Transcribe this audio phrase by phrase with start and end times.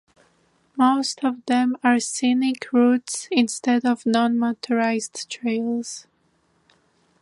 [0.75, 6.07] Most of them are scenic routes instead of non-motorized trails.